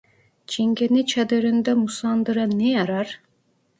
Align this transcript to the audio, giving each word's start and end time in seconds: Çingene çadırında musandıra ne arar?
Çingene 0.47 1.05
çadırında 1.05 1.75
musandıra 1.75 2.47
ne 2.47 2.81
arar? 2.81 3.19